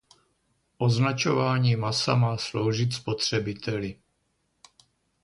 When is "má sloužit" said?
2.15-2.93